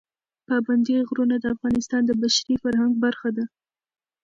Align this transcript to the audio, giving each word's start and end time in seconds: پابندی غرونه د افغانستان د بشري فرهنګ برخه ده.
پابندی 0.47 0.95
غرونه 1.07 1.35
د 1.39 1.45
افغانستان 1.55 2.01
د 2.05 2.11
بشري 2.21 2.55
فرهنګ 2.63 2.93
برخه 3.03 3.29
ده. 3.37 3.45